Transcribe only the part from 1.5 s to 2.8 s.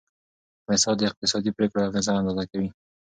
پریکړو اغیزه اندازه کوي.